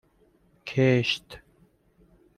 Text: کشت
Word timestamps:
کشت 0.65 1.29